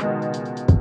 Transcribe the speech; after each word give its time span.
너 0.00 0.77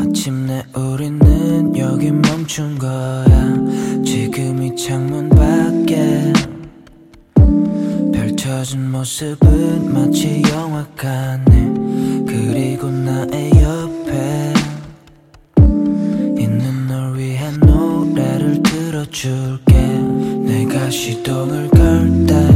마침내 0.00 0.64
우리는 0.74 1.76
여기 1.76 2.10
멈춘 2.10 2.78
거야. 2.78 3.54
지금 4.02 4.62
이 4.62 4.74
창문 4.74 5.28
밖에 5.28 6.32
펼쳐진 8.10 8.90
모습은 8.90 9.92
마치 9.92 10.42
영화 10.50 10.86
같네 10.96 12.24
그리고 12.26 12.90
나의 12.90 13.50
옆에 13.60 14.54
있는 16.38 16.86
널 16.86 17.18
위한 17.18 17.60
노래를 17.60 18.62
들어줄게. 18.62 19.74
내가 19.74 20.88
시동을 20.88 21.68
걸때 21.68 22.49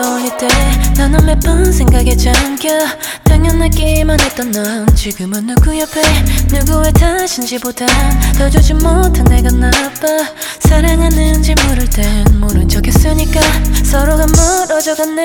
떠올릴 0.00 0.34
때 0.38 0.48
나는 0.96 1.24
몇 1.26 1.38
번 1.40 1.70
생각에 1.72 2.16
잠겨. 2.16 2.68
당연하기만 3.24 4.18
했던 4.20 4.50
넌 4.50 4.86
지금은 4.94 5.46
누구 5.46 5.78
옆에? 5.78 6.00
누구의 6.50 6.92
탓인지보단 6.94 7.88
더 8.38 8.48
주지 8.48 8.72
못한 8.74 9.24
내가 9.24 9.50
나빠. 9.50 10.06
사랑하는지 10.60 11.54
모를 11.66 11.88
땐 11.90 12.24
모른 12.40 12.68
척 12.68 12.86
했으니까 12.86 13.40
서로가 13.84 14.26
멀어져 14.26 14.94
갔네. 14.94 15.24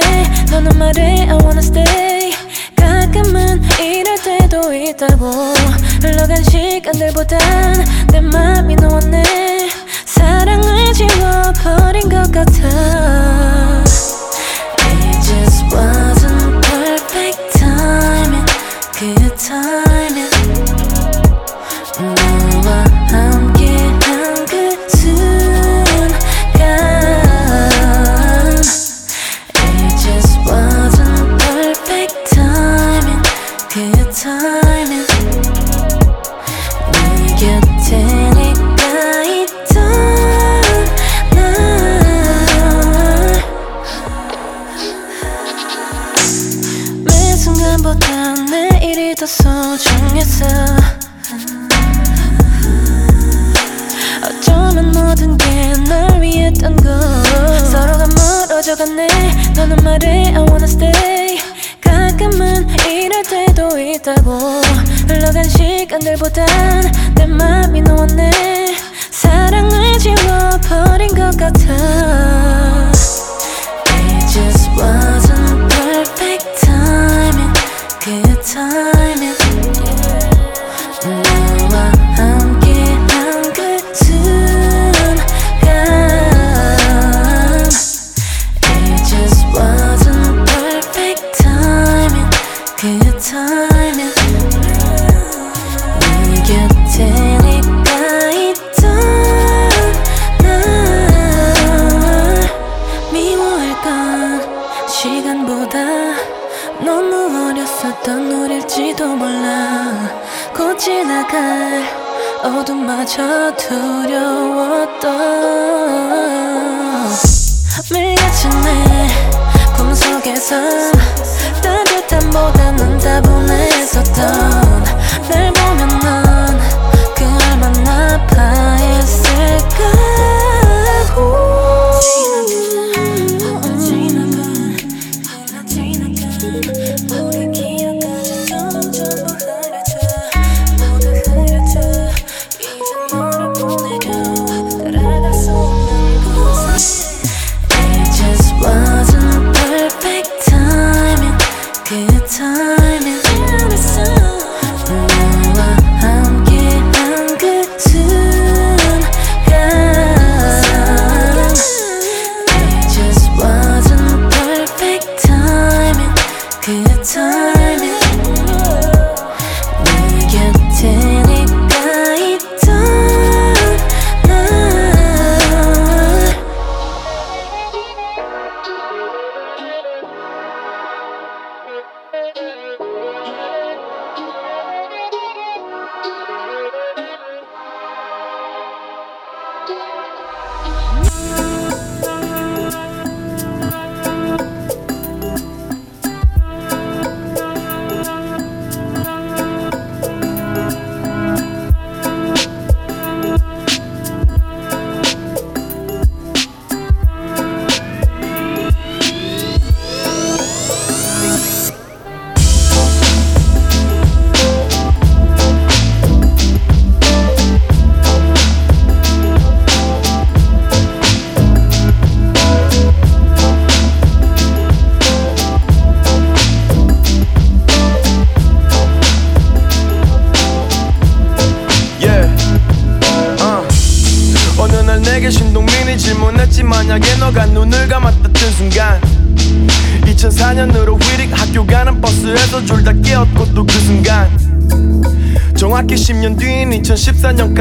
너는 0.52 0.78
말해 0.78 1.28
I 1.30 1.38
wanna 1.42 1.60
stay. 1.60 2.34
가끔은 2.76 3.64
이럴 3.80 4.22
때도 4.22 4.74
있다고. 4.74 5.32
흘러간 6.02 6.44
시간들보단 6.44 8.08
내 8.12 8.20
맘이 8.20 8.76
너왔네. 8.76 9.70
사랑을 10.06 10.94
지워버린 10.94 12.10
것 12.10 12.32
같아 12.32 13.75
timing 18.96 19.36
그 19.36 20.25
있어 50.26 50.46
어쩌면 54.24 54.92
모든 54.92 55.38
게 55.38 55.46
널 55.88 56.20
위했던 56.20 56.76
걸 56.78 57.00
서로가 57.70 58.08
멀어져갔네. 58.08 59.08
너는 59.56 59.78
말해 59.84 60.34
I 60.34 60.38
wanna 60.38 60.64
stay. 60.64 61.40
가끔은 61.80 62.68
이럴 62.90 63.22
때도 63.22 63.78
있다고. 63.80 64.62
흘러간 65.08 65.44
시간들보단 65.48 66.92
내 67.16 67.28
맘이 67.28 67.82
너와 67.82 68.08
내 68.08 68.32
사랑을 69.12 70.00
지워버린 70.00 71.14
것 71.14 71.38
같아. 71.38 72.15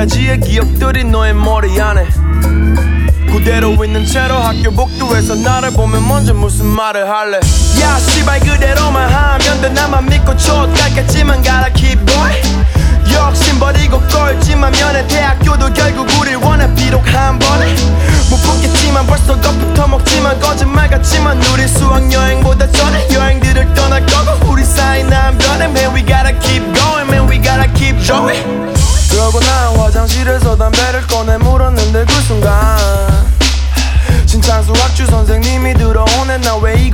2014년까지의 0.04 0.44
기억들이 0.44 1.04
너의 1.04 1.34
머리 1.34 1.80
안에. 1.80 2.06
그대로 3.30 3.72
있는 3.84 4.06
채로 4.06 4.36
학교 4.36 4.70
복도에서 4.70 5.34
나를 5.34 5.72
보면 5.72 6.06
먼저 6.06 6.32
무슨 6.32 6.66
말을 6.66 7.08
할래? 7.08 7.36
야 7.36 7.98
씨발 7.98 8.40
그대로 8.40 8.73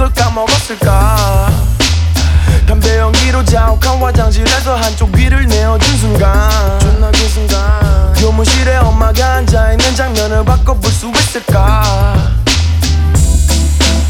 이걸 0.01 0.11
까먹었을까? 0.15 1.51
담배 2.67 2.99
연기로 2.99 3.45
자욱한 3.45 3.99
화장실에서 3.99 4.75
한쪽 4.75 5.13
귀를 5.13 5.47
내어준 5.47 5.99
순간. 5.99 6.49
교무실에 8.17 8.79
엄마가 8.79 9.35
앉아있는 9.35 9.95
장면을 9.95 10.43
바꿔볼 10.43 10.91
수 10.91 11.11
있을까? 11.11 12.15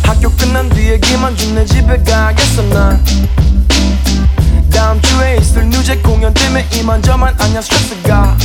학교 0.04 0.30
끝난 0.36 0.68
뒤에 0.68 1.00
김한준 1.00 1.56
내 1.56 1.64
집에 1.64 2.00
가겠어 2.04 2.62
난 2.72 3.04
다음 4.72 5.02
주에 5.02 5.38
있을 5.38 5.68
뉴제 5.70 5.96
공연 5.96 6.32
때문에 6.32 6.68
이만저만 6.72 7.34
아냐 7.36 7.60
스트레스가. 7.60 8.36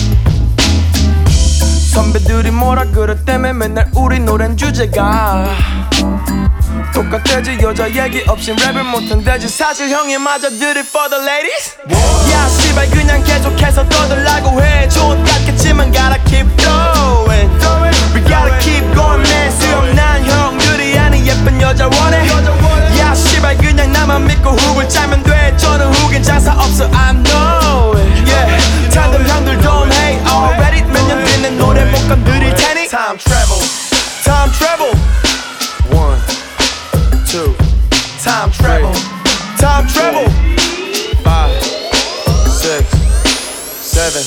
선배들이 1.93 2.49
뭐라 2.49 2.85
그랬다며 2.85 3.53
맨날 3.53 3.87
우리 3.93 4.19
노랜 4.19 4.57
주제가 4.57 5.45
똑같대지 6.95 7.57
여자 7.61 7.89
얘기 7.89 8.23
없인 8.25 8.55
랩을 8.55 8.83
못한대지 8.83 9.49
사실 9.49 9.89
형이 9.89 10.17
맞아 10.17 10.47
it 10.47 10.79
for 10.79 11.09
the 11.09 11.21
ladies 11.27 11.75
야 12.31 12.47
씨발 12.47 12.89
그냥 12.89 13.21
계속해서 13.21 13.87
떠들라고 13.89 14.63
해 14.63 14.87
좋은 14.87 15.21
같겠지만 15.25 15.91
gotta 15.91 16.23
keep 16.23 16.47
going 16.55 17.51
We 18.15 18.23
gotta 18.23 18.57
keep 18.61 18.87
going 18.95 19.27
man 19.27 19.51
수염 19.51 19.93
난 19.93 20.23
형들이 20.23 20.97
아닌 20.97 21.27
예쁜 21.27 21.59
여자 21.59 21.85
원해 21.85 22.25
야 22.97 23.13
씨발 23.13 23.57
그냥 23.57 23.91
나만 23.91 24.25
믿고 24.25 24.51
훅을 24.51 24.87
짜면 24.87 25.21
돼 25.23 25.53
저는 25.57 25.91
훅엔 25.91 26.23
장사 26.23 26.53
없어 26.53 26.89
I 26.93 27.13
know 27.23 27.99
it 27.99 28.31
yeah 28.31 28.89
다들 28.89 29.27
형들 29.27 29.59
don't 29.59 29.91
hate 29.91 30.25
already 30.31 30.81
몇년 30.83 31.25
뒤내 31.25 31.49
노래 31.57 31.83
못 31.91 32.07
건드릴 32.07 32.55
테니 32.55 32.87
Time 32.87 33.17
travel 33.17 33.59
Time 34.23 34.51
travel 34.53 34.95
One 35.91 36.34
time 39.65 39.87
travel. 39.87 40.29
Five, 41.23 41.63
six, 42.47 42.85
seven, 43.81 44.23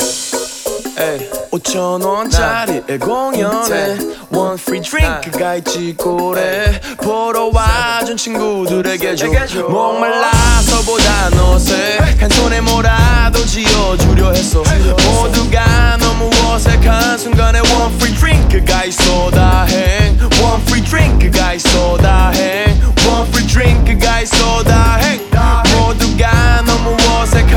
eight. 0.99 1.31
5천 1.53 2.05
원짜리 2.05 2.81
공연에 2.99 3.97
One 4.31 4.59
free 4.59 4.83
drink가 4.83 5.55
있지 5.57 5.95
고래 5.97 6.81
보러 6.99 7.51
와준 7.53 8.17
친구들에게 8.17 9.15
줘. 9.15 9.27
목말라서보다 9.69 11.29
어색한 11.53 12.31
손에 12.31 12.61
뭐라도 12.61 13.45
쥐어주려 13.47 14.33
했어. 14.33 14.63
모두가 14.63 15.97
너무 15.99 16.31
어색한 16.51 17.17
순간에 17.17 17.61
One 17.61 17.95
free 17.95 18.15
drink가 18.15 18.85
있어. 18.85 19.31
다행 19.31 20.19
One 20.43 20.63
free 20.63 20.85
drink가 20.85 21.55
있어. 21.55 21.97
다행 21.97 22.77
One 23.19 23.27
free 23.33 23.47
drink가 23.49 24.21
있어 24.21 24.63
다행 24.63 25.19
모두가 25.19 25.33
너무 25.33 25.38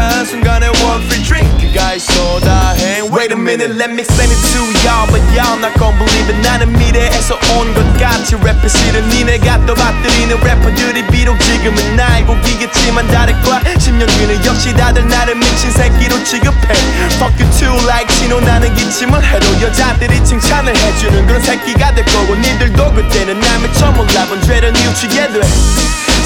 어색한 0.01 0.25
순간에 0.25 0.67
One 0.67 1.03
free 1.05 1.23
drink가 1.23 1.93
있어 1.93 2.39
다행 2.39 3.05
Wait 3.13 3.31
a 3.33 3.37
minute 3.37 3.69
let 3.77 3.91
me 3.91 4.01
explain 4.01 4.31
it 4.31 4.41
to 4.53 4.61
y'all. 4.81 5.05
But 5.11 5.21
y'all 5.37 5.59
not 5.61 5.77
gon' 5.77 5.93
believe 5.97 6.29
it. 6.29 6.41
나는 6.41 6.73
미래에서 6.73 7.37
온 7.53 7.73
것 7.73 7.85
같이 7.97 8.35
랩을 8.35 8.67
실은 8.69 9.07
니네가 9.09 9.65
또 9.65 9.75
받들이는 9.75 10.39
래퍼들이 10.41 11.05
비록 11.07 11.39
지금은 11.39 11.99
알고 11.99 12.39
기겠지만 12.41 13.07
다를 13.07 13.39
거야 13.41 13.61
10년 13.61 14.07
뒤는 14.17 14.43
역시 14.45 14.73
다들 14.73 15.07
나를 15.07 15.35
미친 15.35 15.71
새끼로 15.71 16.23
취급해. 16.23 16.73
Fuck 17.21 17.37
you 17.37 17.49
too 17.59 17.75
like 17.85 18.07
진호 18.17 18.39
나는 18.41 18.73
기침을 18.73 19.23
해도 19.23 19.45
여자들이 19.61 20.23
칭찬을 20.25 20.75
해주는 20.75 21.27
그런 21.27 21.41
새끼가 21.41 21.93
될 21.93 22.05
거고. 22.05 22.35
니들도 22.35 22.93
그때는 22.93 23.39
날 23.39 23.59
미처 23.59 23.91
몰라본 23.91 24.41
죄를 24.41 24.73
뉘우치게 24.73 25.33
돼 25.33 25.41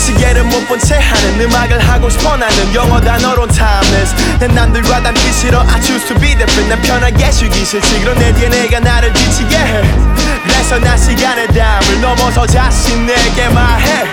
시계를 0.05 0.43
못 0.43 0.67
본 0.67 0.79
채 0.79 1.00
하는 1.00 1.41
음악을 1.41 1.79
하고 1.79 2.09
싶어 2.09 2.38
나는 2.38 2.75
영어 2.75 3.01
단어론 3.01 3.50
timeless 3.50 4.13
난 4.39 4.53
남들과 4.53 5.01
닮기 5.01 5.31
싫어 5.33 5.62
I 5.62 5.81
choose 5.81 6.05
to 6.07 6.15
be 6.19 6.35
different 6.35 6.69
난 6.69 6.79
편하게 6.81 7.31
쉬기 7.31 7.65
싫지 7.65 8.00
그런 8.01 8.17
내 8.19 8.31
DNA가 8.33 8.79
나를 8.81 9.12
지치게 9.13 9.57
해 9.57 9.81
그래서 10.43 10.77
나 10.79 10.95
시간의 10.95 11.47
담을 11.47 12.01
넘어서 12.01 12.45
자신에게 12.45 13.50
말해 13.50 14.05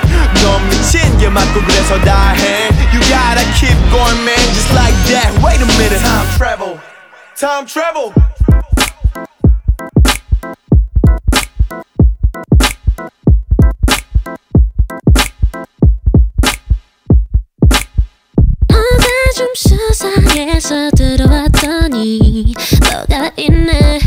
넌 0.42 0.68
미친 0.70 1.18
게 1.18 1.28
맞고 1.28 1.60
그래서 1.60 2.00
다해 2.00 2.70
You 2.92 3.00
gotta 3.12 3.44
keep 3.60 3.76
going 3.90 4.20
man 4.24 4.40
just 4.54 4.72
like 4.72 4.96
that 5.12 5.28
Wait 5.44 5.60
a 5.60 5.66
minute 5.76 6.00
Time 6.00 6.26
travel 6.38 6.80
Time 7.38 7.66
travel 7.66 8.12
좀 19.34 19.46
수상해서 19.54 20.90
들어왔더니 20.90 22.54
너가 23.08 23.30
있네 23.36 23.98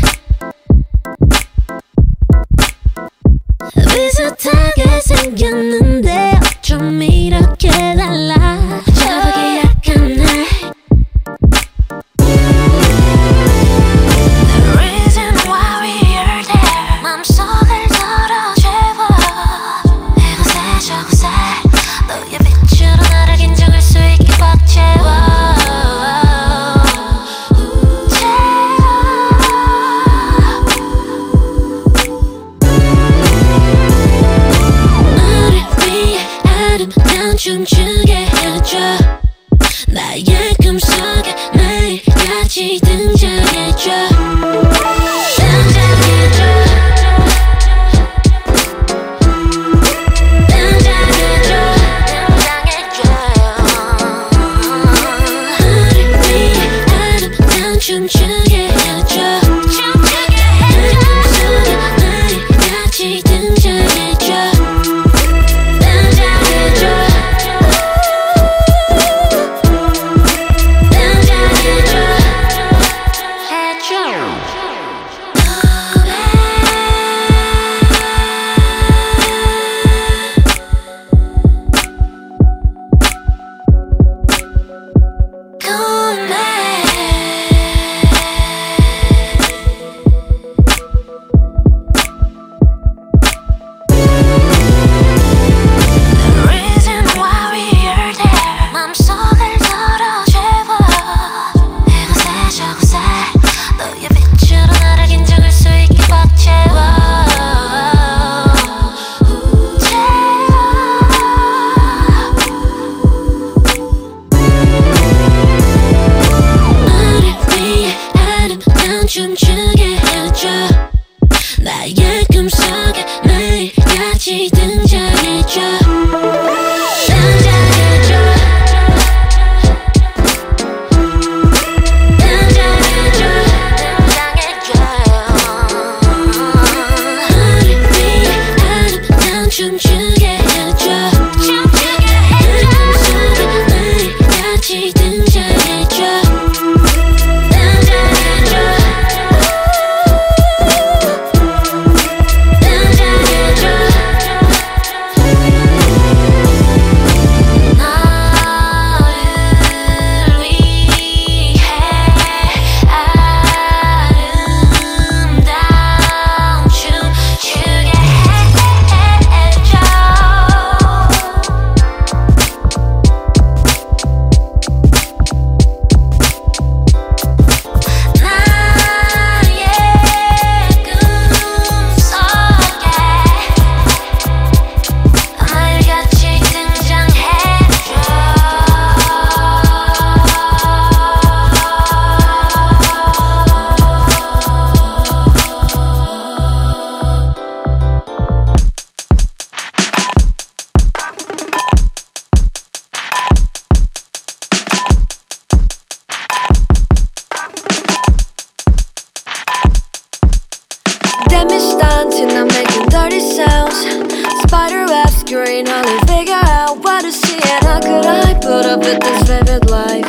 screen, 215.25 215.67
only 215.67 215.97
figure 216.05 216.39
out 216.45 216.77
what 216.83 217.01
to 217.01 217.11
see. 217.11 217.35
And 217.35 217.65
how 217.65 217.79
could 217.79 218.05
I 218.05 218.33
put 218.35 218.65
up 218.65 218.79
with 218.79 218.99
this 218.99 219.27
vivid 219.27 219.69
life? 219.69 220.05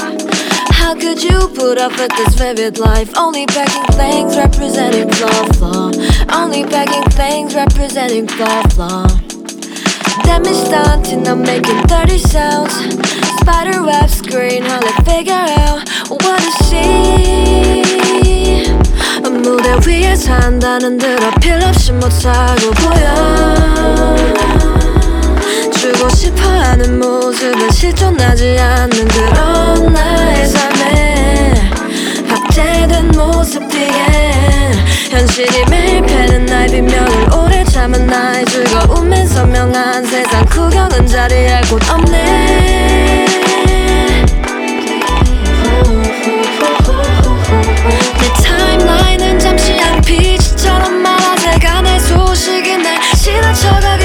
How 0.71 0.95
could 0.95 1.23
you 1.23 1.49
put 1.55 1.79
up 1.79 1.93
with 1.99 2.11
this 2.17 2.35
vivid 2.35 2.79
life? 2.79 3.11
Only 3.17 3.47
packing 3.47 3.85
things 3.97 4.37
representing 4.37 5.11
flaw, 5.11 5.45
flaw. 5.55 5.91
Only 6.33 6.65
packing 6.65 7.05
things 7.13 7.55
representing 7.55 8.27
flaw, 8.29 8.63
flaw. 8.75 9.07
Damn 10.25 10.43
me 10.43 10.53
stunting, 10.53 11.27
I'm 11.29 11.43
making 11.43 11.83
dirty 11.87 12.19
sounds. 12.19 12.75
Spider 13.41 13.83
web 13.83 14.11
screen, 14.11 14.65
only 14.65 14.93
figure 15.05 15.33
out 15.33 15.89
what 16.09 16.41
to 16.41 16.65
see. 16.65 17.83
무대 19.43 19.75
위에 19.87 20.15
산다는 20.15 20.99
듯 20.99 21.23
어필 21.23 21.63
없이 21.65 21.93
못하고 21.93 22.71
보여 22.71 24.66
주고 25.94 26.10
싶어 26.10 26.42
하는 26.44 27.00
모습은 27.00 27.72
실존하지 27.72 28.60
않는 28.60 29.08
그런 29.08 29.94
나의 29.94 30.46
삶에 30.46 31.72
합체된 32.28 33.08
모습 33.12 33.66
뒤엔 33.70 34.74
현실이 35.10 35.66
매일 35.70 36.02
패는 36.02 36.46
나의 36.46 36.68
비명을 36.68 37.34
오래 37.34 37.64
참은 37.64 38.06
나의 38.06 38.44
즐거움엔 38.46 39.28
선명한 39.28 40.04
세상 40.06 40.46
구경은 40.48 41.08
자리할 41.08 41.62
곳 41.70 41.82
없네. 41.90 43.26
내 48.20 48.34
타임라인은 48.44 49.40
잠시한 49.40 50.02
빛처럼 50.02 51.02
말아 51.02 51.36
제가 51.38 51.82
내 51.82 51.98
소식이 51.98 52.78
날 52.78 53.00
지나쳐가 53.16 53.97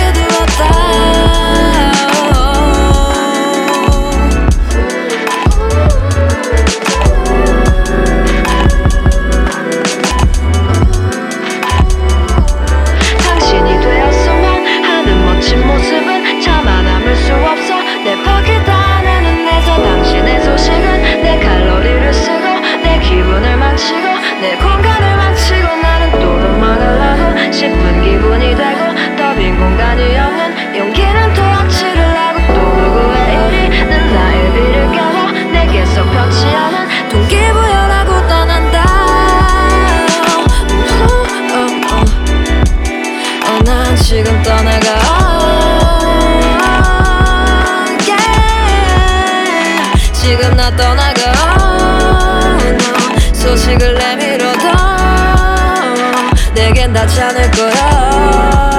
않을 57.21 57.51
거야. 57.51 58.73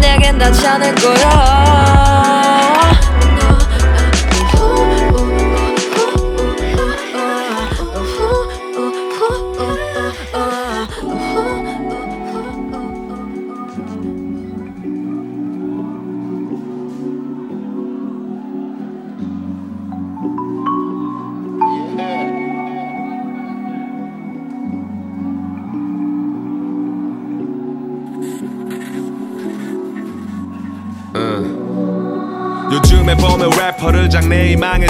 내겐 0.00 0.38
않을 0.66 0.94
거야 0.96 1.47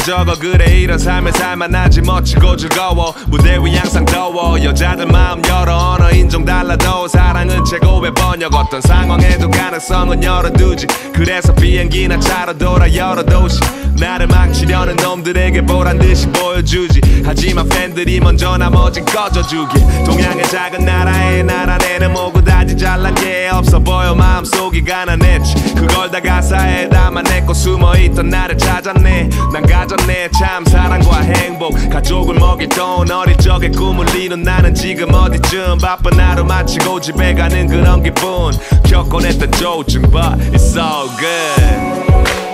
적어 0.08 0.32
그래 0.40 0.64
이런 0.80 0.98
삶을 0.98 1.32
살만하지 1.32 2.00
멋지고 2.00 2.56
즐거워. 2.56 3.12
무대 3.26 3.58
위 3.58 3.76
항상 3.76 4.06
더워. 4.06 4.58
여자들 4.64 5.04
마음 5.04 5.42
열어. 5.46 5.76
언어 5.76 6.10
인종 6.10 6.46
달라도 6.46 7.06
사랑은 7.06 7.62
최고의 7.66 8.14
번역. 8.14 8.54
어떤 8.54 8.80
상황에도 8.80 9.50
가능성은 9.50 10.24
열어두지. 10.24 10.86
그래서 11.12 11.54
비행기나 11.54 12.18
차로 12.20 12.56
돌아 12.56 12.90
여러 12.94 13.22
도시 13.22 13.60
나를 13.98 14.26
망치려는 14.28 14.96
놈들에게 14.96 15.62
보란듯이 15.62 16.28
보여주지. 16.28 17.00
하지만 17.24 17.68
팬들이 17.68 18.20
먼저 18.20 18.56
나머진 18.56 19.04
꺼져주길. 19.04 20.04
동양의 20.04 20.44
작은 20.48 20.84
나라에 20.84 21.42
나라내는 21.42 22.12
뭐고 22.12 22.42
다지 22.42 22.76
잘난 22.76 23.14
게 23.14 23.48
없어 23.52 23.78
보여 23.78 24.14
마음속이 24.14 24.84
가난했지. 24.84 25.74
그걸 25.74 26.10
다 26.10 26.20
가사에 26.20 26.88
담아냈고 26.88 27.52
숨어있던 27.52 28.28
나를 28.28 28.56
찾았네. 28.56 29.28
난 29.52 29.66
가졌네. 29.66 30.30
참 30.38 30.64
사랑과 30.64 31.20
행복. 31.20 31.74
가족을 31.90 32.38
돈 32.78 33.10
어릴 33.10 33.36
적에 33.38 33.68
꿈을 33.70 34.08
이룬 34.14 34.42
나는 34.42 34.74
지금 34.74 35.12
어디쯤 35.12 35.78
바쁜 35.78 36.18
하루 36.20 36.44
마치고 36.44 37.00
집에 37.00 37.34
가는 37.34 37.66
그런 37.66 38.02
기분. 38.02 38.52
겪고 38.84 39.20
냈던 39.20 39.52
조증 39.52 40.02
but 40.10 40.38
it's 40.52 40.76
all 40.76 41.08
good 41.18 42.47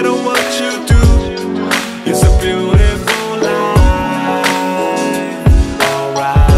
matter 0.00 0.12
what 0.26 0.44
you 0.60 0.70
do 0.92 1.02
It's 2.08 2.22
a 2.22 2.30
beautiful 2.40 3.26
life 3.44 4.48
Alright 5.82 6.48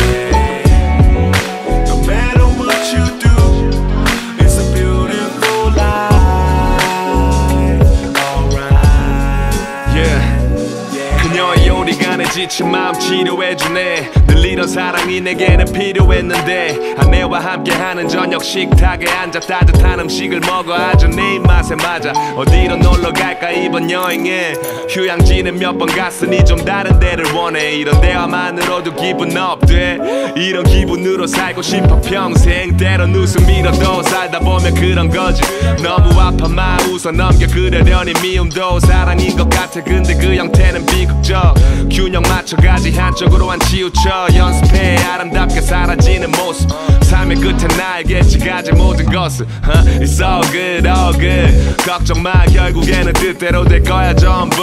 Yeah 0.00 1.32
No 1.88 1.96
matter 2.06 2.46
what 2.60 2.80
you 2.94 3.04
do 3.26 3.36
It's 4.42 4.56
a 4.56 4.66
beautiful 4.72 5.62
life 5.76 6.20
Alright 8.24 9.54
Yeah 9.94 10.22
그녀의 11.22 11.66
요리가 11.68 12.16
내 12.16 12.24
지친 12.30 12.70
마음 12.70 12.98
치료해주네 12.98 14.10
늘 14.23 14.23
이런 14.45 14.67
사랑이 14.67 15.21
내게는 15.21 15.65
필요했는데 15.73 16.95
아내와 16.97 17.39
함께하는 17.39 18.07
저녁 18.07 18.43
식탁에 18.43 19.09
앉아 19.09 19.39
따뜻한 19.41 19.99
음식을 20.01 20.39
먹어 20.41 20.73
아주 20.73 21.07
내 21.07 21.35
입맛에 21.35 21.75
맞아 21.75 22.11
어디로 22.35 22.77
놀러 22.77 23.11
갈까 23.11 23.49
이번 23.51 23.89
여행에 23.89 24.53
휴양지는 24.89 25.57
몇 25.59 25.75
번 25.75 25.87
갔으니 25.89 26.45
좀 26.45 26.63
다른 26.63 26.97
데를 27.01 27.29
원해 27.33 27.75
이런 27.75 27.99
대화만으로도 27.99 28.95
기분 28.95 29.35
up돼 29.35 29.97
이런 30.37 30.63
기분으로 30.63 31.27
살고 31.27 31.61
싶어 31.61 31.99
평생 31.99 32.77
때론 32.77 33.13
웃음이라도 33.13 34.03
살다 34.03 34.39
보면 34.39 34.73
그런 34.75 35.09
거지 35.09 35.41
너무 35.83 36.17
아파 36.17 36.47
마 36.47 36.77
웃어 36.89 37.11
넘겨 37.11 37.45
그러려니 37.47 38.13
미움도 38.21 38.79
사랑인 38.79 39.35
것 39.35 39.49
같아 39.49 39.83
근데 39.83 40.13
그 40.15 40.33
형태는 40.35 40.85
비극적 40.85 41.55
균형 41.91 42.21
맞춰가지 42.23 42.91
한쪽으로만 42.91 43.59
치우쳐 43.59 44.27
연습해. 44.35 44.97
아름답게 44.97 45.61
사라지는 45.61 46.31
모습. 46.31 46.69
삶의 47.03 47.37
끝에 47.37 47.67
나에게지 47.77 48.39
가진 48.39 48.75
모든 48.75 49.05
것을 49.05 49.45
huh? 49.63 49.99
It's 49.99 50.19
all 50.21 50.43
good 50.51 50.87
all 50.87 51.13
good. 51.13 51.77
걱정 51.85 52.21
마. 52.21 52.45
결국에는 52.45 53.13
뜻대로 53.13 53.63
될 53.65 53.83
거야 53.83 54.13
전부. 54.15 54.61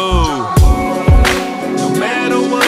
No 1.78 1.88
matter 1.96 2.38
what 2.38 2.61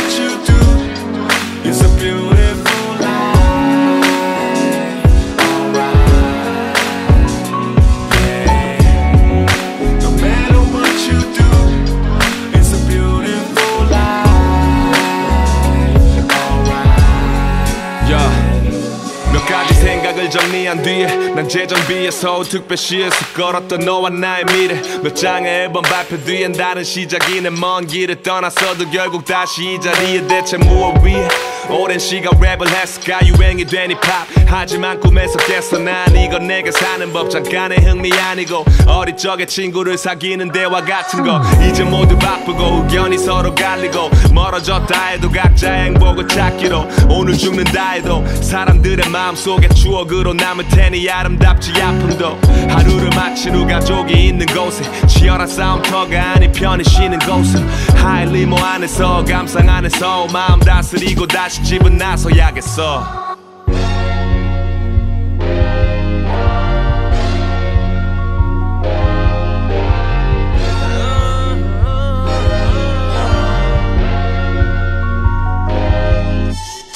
정리한 20.44 20.82
뒤에 20.82 21.06
난 21.34 21.48
재정비에서 21.48 22.42
특별시에서 22.42 23.16
걸었던 23.34 23.80
너와 23.80 24.10
나의 24.10 24.44
미래. 24.46 24.80
몇 25.02 25.14
장의 25.14 25.62
앨범 25.62 25.82
발표 25.82 26.22
뒤엔 26.22 26.52
다른 26.52 26.84
시작이네 26.84 27.50
먼 27.50 27.86
길을 27.86 28.22
떠났어도 28.22 28.90
결국 28.90 29.24
다시 29.24 29.74
이 29.74 29.80
자리에 29.80 30.26
대체 30.26 30.58
무엇 30.58 31.02
위해 31.02 31.26
오랜 31.70 31.98
시간 31.98 32.32
랩을 32.34 32.68
했을까? 32.68 33.26
유행이 33.26 33.64
된 33.64 33.90
힙합. 33.90 34.26
하지만 34.46 35.00
꿈에서 35.00 35.38
깼어. 35.38 35.78
난 35.80 36.14
이건 36.16 36.46
내가 36.46 36.70
사는 36.70 37.12
법 37.12 37.30
잠깐의 37.30 37.78
흥미 37.80 38.12
아니고 38.12 38.64
어릴 38.86 39.16
적에 39.16 39.46
친구를 39.46 39.98
사귀는 39.98 40.52
대화 40.52 40.84
같은 40.84 41.24
거. 41.24 41.40
이제 41.68 41.82
모두 41.82 42.16
바쁘고 42.18 42.84
의견이 42.84 43.18
서로 43.18 43.54
갈리고 43.54 44.10
멀어졌다 44.32 45.06
해도 45.06 45.30
각자의 45.30 45.84
행복을 45.86 46.28
찾기로 46.28 46.86
오늘 47.08 47.36
죽는다 47.36 47.90
해도 47.92 48.24
사람들의 48.42 49.08
마음속에 49.08 49.68
추억으로 49.68 50.34
남을 50.34 50.68
테니 50.68 51.08
아름답지 51.08 51.72
아픔도. 51.80 52.38
하루를 52.68 53.10
마친 53.16 53.54
후 53.54 53.66
가족이 53.66 54.12
있는 54.28 54.46
곳에 54.46 54.84
치열한 55.06 55.46
싸움터가 55.46 56.34
아닌 56.34 56.52
편히 56.52 56.84
쉬는 56.84 57.18
곳은. 57.20 57.66
하이 57.96 58.26
리모 58.26 58.56
안에서 58.58 59.24
감상 59.24 59.68
안에서 59.68 60.26
마음 60.32 60.60
다스리고 60.60 61.26
다시 61.26 61.53
집은 61.62 61.96
나서야겠어. 61.96 63.24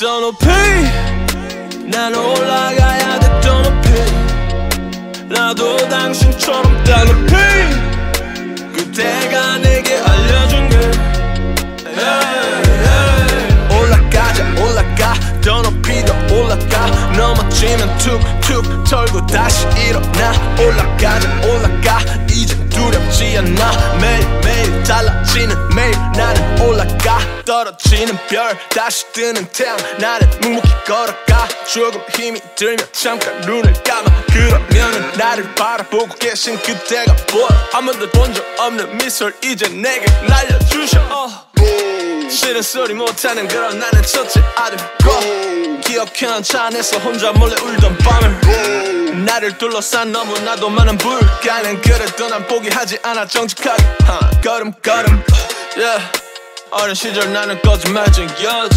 더 0.00 0.20
높이 0.20 0.46
난 1.90 2.14
올라가야 2.14 3.18
돼 3.20 3.40
더 3.40 3.62
높이. 3.62 3.88
나도 5.28 5.76
당신처럼 5.88 6.84
더 6.84 7.04
높이. 7.04 7.34
그대가 8.74 9.58
내게 9.58 9.87
높이 15.62 16.04
더 16.04 16.14
올라가. 16.34 16.86
넘어지면 17.16 17.98
툭툭 17.98 18.84
털고 18.84 19.26
다시 19.26 19.66
일어나. 19.78 20.32
올라가자 20.60 21.28
올라가. 21.46 21.98
이젠 22.30 22.68
두렵지 22.68 23.38
않아. 23.38 23.96
매일매일 24.00 24.82
달라지는 24.84 25.56
매일 25.74 25.92
나는 26.16 26.60
올라가. 26.62 27.18
떨어지는 27.44 28.16
별 28.28 28.56
다시 28.68 29.10
뜨는 29.12 29.46
태양 29.52 29.76
나는 29.98 30.28
묵묵히 30.40 30.68
걸어가. 30.86 31.48
조금 31.72 32.00
힘이 32.14 32.40
들면 32.56 32.78
잠깐 32.92 33.40
눈을 33.42 33.72
감아. 33.82 34.08
그러면은 34.32 35.12
나를 35.16 35.54
바라보고 35.54 36.14
계신 36.14 36.56
그대가 36.60 37.14
보여 37.26 37.48
한 37.72 37.84
번도 37.86 38.08
본 38.10 38.32
적 38.32 38.44
없는 38.58 38.98
미소를 38.98 39.34
이제 39.42 39.66
내게 39.68 40.04
날려주셔. 40.28 41.47
싫은 42.30 42.62
소리 42.62 42.94
못하는 42.94 43.46
그런 43.48 43.78
나는 43.78 44.02
첫째 44.02 44.40
아들. 44.56 44.76
고 45.02 45.80
기억해 45.80 46.26
난 46.26 46.42
차 46.42 46.64
안에서 46.64 46.98
혼자 46.98 47.32
몰래 47.32 47.54
울던 47.60 47.98
밤을. 47.98 49.24
나를 49.24 49.58
둘러싼 49.58 50.12
너무나도 50.12 50.68
많은 50.68 50.96
불가능 50.98 51.80
그래도 51.80 52.28
난 52.28 52.46
포기하지 52.46 52.98
않아 53.02 53.26
정직하게. 53.26 53.82
uh. 53.82 54.40
걸음 54.42 54.72
걸음. 54.82 55.22
Yeah. 55.76 56.04
어린 56.70 56.94
시절 56.94 57.32
나는 57.32 57.60
거짓말쟁이 57.62 58.28
여자 58.44 58.76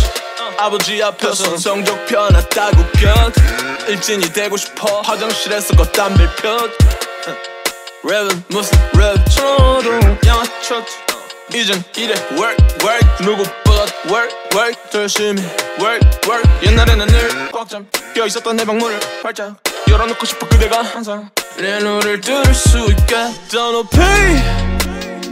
아버지 0.57 1.01
앞에서 1.03 1.57
성적 1.57 2.05
편하다고 2.05 2.77
편 2.93 3.33
일진이 3.87 4.31
되고 4.31 4.55
싶어 4.57 5.01
화장실에서 5.01 5.75
걷담배 5.75 6.27
펴 6.37 6.57
랩은 8.03 8.43
무슨 8.49 8.77
랩처럼 8.93 10.25
양아쳤지 10.25 11.10
이젠 11.53 11.83
이래. 11.97 12.13
Work 12.31 12.57
work. 12.83 13.07
누구보다 13.25 13.85
work 14.09 14.35
work. 14.55 14.75
더 14.91 14.99
열심히. 15.01 15.41
Work 15.79 16.07
work. 16.27 16.49
옛날에는 16.63 17.07
늘 17.07 17.51
꽉 17.51 17.67
잠겨 17.69 18.25
있었던 18.25 18.55
내 18.55 18.65
방문을 18.65 18.99
활짝 19.23 19.55
열어놓고 19.89 20.25
싶어 20.25 20.47
그대가 20.47 20.81
항상 20.81 21.29
내 21.57 21.79
눈을 21.79 22.21
뚫을 22.21 22.53
수 22.53 22.79
있게. 22.91 23.15
더 23.51 23.71
높이 23.71 23.97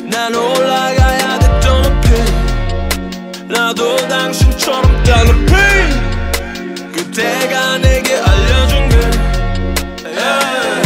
난 0.09 0.33
올라가야 0.35 1.39
돼. 1.39 1.59
더 1.61 1.81
높이 1.81 2.09
나도 3.47 3.95
당신처럼 4.07 5.03
더 5.03 5.23
높이 5.23 5.53
그대가 6.93 7.77
내게 7.77 8.15
알려준 8.17 8.89
게. 8.89 8.99
Yeah. 10.09 10.78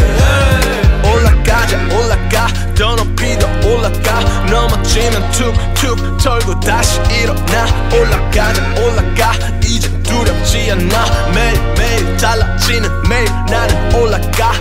더 2.75 2.95
높이 2.95 3.37
더 3.37 3.47
올라가. 3.67 4.19
넘어지면 4.49 5.31
툭툭 5.31 6.17
털고 6.17 6.59
다시 6.59 6.99
일어나. 7.11 7.65
올라가자 7.93 8.61
올라가. 8.81 9.33
이젠 9.63 10.01
두렵지 10.03 10.71
않아. 10.71 11.31
매일매일 11.33 12.17
달라지는 12.17 12.89
매일 13.09 13.25
나는 13.49 13.95
올라가 13.95 14.53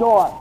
door. 0.00 0.39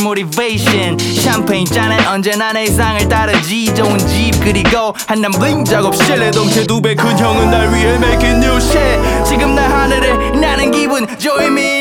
Motivation. 0.00 0.98
샴페인 0.98 1.64
잔에 1.66 2.04
언제나 2.06 2.52
내 2.52 2.64
이상을 2.64 3.08
따르지. 3.08 3.74
좋은 3.74 3.98
집 3.98 4.32
그리고 4.42 4.94
한남 5.06 5.32
블링 5.32 5.64
작업실 5.64 6.30
동체 6.30 6.66
두배 6.66 6.94
큰 6.94 7.18
형은 7.18 7.50
날 7.50 7.72
위해 7.74 7.94
making 7.96 8.44
new 8.44 8.56
shit. 8.56 9.24
지금 9.24 9.54
날 9.54 9.70
하늘에 9.70 10.30
나는 10.38 10.70
기분 10.70 11.06
in 11.58 11.79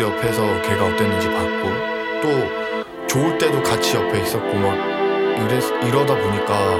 때도 0.00 0.02
옆에서 0.02 0.62
걔가 0.62 0.86
어땠는지 0.86 1.28
봤고 1.28 1.68
또 2.22 3.06
좋을 3.06 3.36
때도 3.38 3.62
같이 3.62 3.96
옆에 3.96 4.20
있었고 4.20 4.54
막 4.56 4.74
이래, 4.74 5.88
이러다 5.88 6.16
보니까 6.16 6.76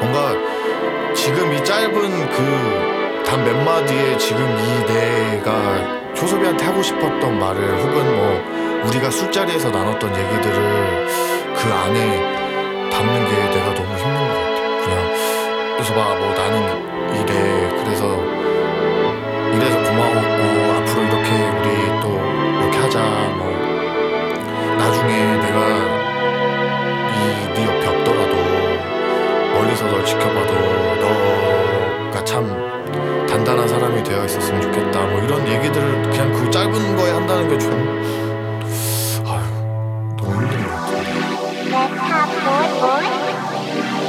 뭔가 0.00 0.32
지금 1.14 1.52
이 1.52 1.64
짧은 1.64 2.30
그 2.30 2.96
단 3.26 3.44
몇 3.44 3.56
마디에 3.64 4.16
지금 4.18 4.40
이 4.40 4.86
내가 4.92 5.52
효섭이한테 6.16 6.64
하고 6.64 6.80
싶었던 6.80 7.38
말을 7.40 7.82
혹은 7.82 8.16
뭐 8.16 8.84
우리가 8.86 9.10
술자리에서 9.10 9.68
나눴던 9.70 10.10
얘기들을 10.16 11.06
그 11.56 11.72
안에 11.72 12.90
담는 12.90 13.24
게 13.24 13.58
내가 13.58 13.74
너무 13.74 13.90
힘든 13.98 14.28
것 14.28 14.34
같아. 14.34 14.84
그냥 14.84 15.12
그래서 15.74 15.92
봐뭐 15.94 16.34
되어 34.16 34.24
있었으면 34.24 34.62
좋겠다 34.62 35.06
뭐 35.06 35.20
이런 35.20 35.46
얘기들을 35.46 36.02
그냥 36.10 36.32
그 36.32 36.50
짧은 36.50 36.96
거에 36.96 37.10
한다는 37.10 37.48
게 37.48 37.58
좀 37.58 37.70
아유 39.26 39.44
너무 40.16 40.42
힘든 40.42 40.62
것 40.62 40.70
같아. 40.70 40.96
Let's 41.68 41.98
have 42.00 42.32
more, 42.42 42.68
more. 42.80 44.06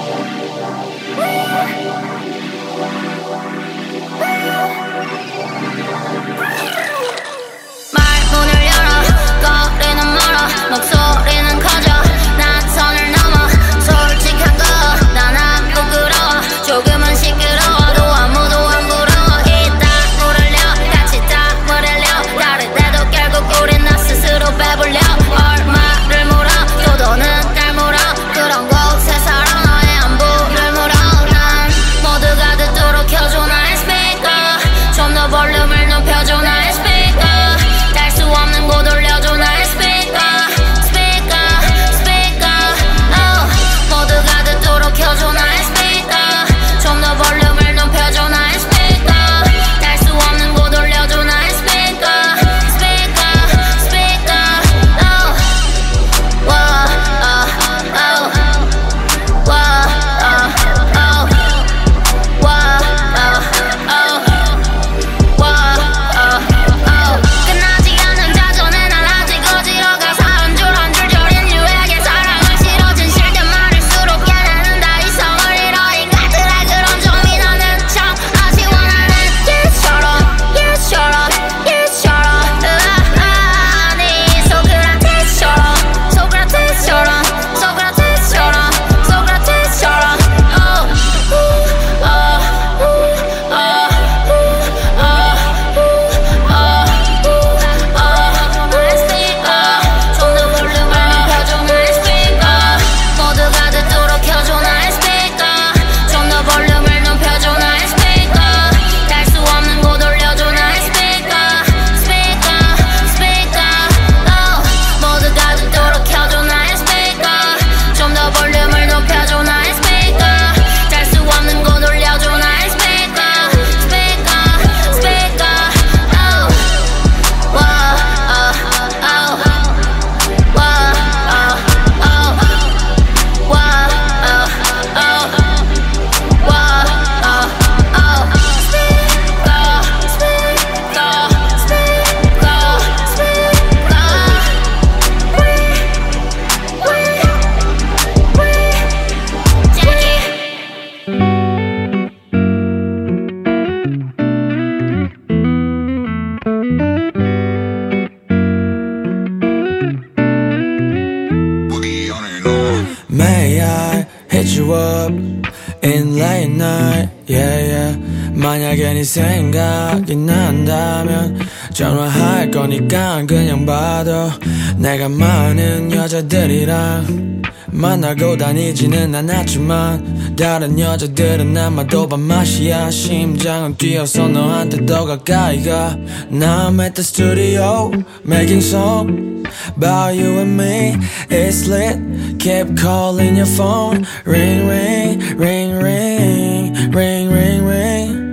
생각이 169.87 170.15
난다면 170.15 171.39
전화할 171.73 172.51
거니까 172.51 173.23
그냥 173.25 173.65
받아 173.65 174.37
내가 174.75 175.07
많은 175.07 175.91
여자들이랑 175.91 177.41
만나고 177.67 178.37
다니지는 178.37 179.13
않았지만 179.13 180.35
다른 180.35 180.77
여자들은 180.79 181.55
아마도 181.57 182.07
밥맛이야 182.07 182.91
심장은 182.91 183.77
뛰어서 183.77 184.27
너한테 184.27 184.85
더 184.85 185.05
가까이 185.05 185.63
가 185.63 185.95
Now 186.31 186.69
I'm 186.69 186.81
at 186.81 186.95
the 186.95 187.03
studio 187.03 187.91
making 188.25 188.61
song 188.61 189.45
about 189.77 190.15
you 190.15 190.39
and 190.39 190.57
me 190.57 190.97
It's 191.29 191.67
lit 191.67 191.97
keep 192.39 192.75
calling 192.77 193.37
your 193.37 193.47
phone 193.47 194.05
ring 194.25 194.67
ring 194.67 195.19
ring 195.37 195.77
ring 195.77 196.91
ring 196.91 197.29
ring 197.31 197.67
ring 197.67 198.27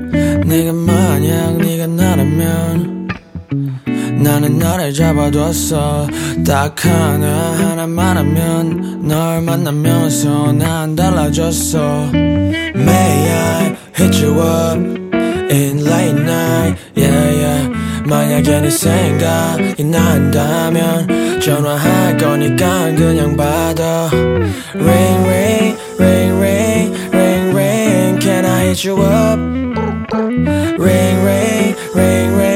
네가 0.47 0.73
만 0.73 1.04
나는 4.25 4.59
너를 4.59 4.95
잡아뒀어 4.95 6.09
딱 6.47 6.83
하나 6.83 7.53
하나만 7.59 8.17
하면 8.17 9.07
널 9.07 9.43
만나면서 9.43 10.53
난 10.53 10.97
달라졌어 10.97 12.11
May 12.75 13.31
I 13.31 13.77
hit 13.95 14.25
you 14.25 14.41
up 14.41 14.79
in 15.53 15.81
late 15.87 16.19
night 16.23 16.81
yeah 16.97 17.37
yeah 17.37 17.69
만약에 18.07 18.61
네 18.61 18.71
생각이 18.71 19.85
난다면 19.85 21.41
전화할 21.41 22.17
거니까 22.17 22.95
그냥 22.95 23.37
받아 23.37 24.09
Ring 24.75 25.29
ring 25.29 25.77
ring 25.99 26.41
ring 26.41 26.95
ring 27.13 27.55
ring 27.55 28.21
Can 28.21 28.47
I 28.47 28.69
hit 28.69 28.89
you 28.89 28.97
up 29.03 29.39
Ring 30.15 30.47
ring 30.79 31.21
ring 31.23 31.77
ring 31.95 32.37
ring 32.39 32.54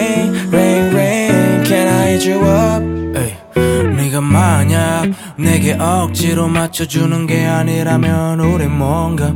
내게 5.37 5.73
억지로 5.75 6.49
맞춰주는 6.49 7.27
게 7.27 7.47
아니라면 7.47 8.41
우린 8.41 8.77
뭔가 8.77 9.35